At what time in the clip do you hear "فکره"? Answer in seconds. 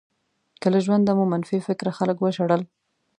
1.67-1.91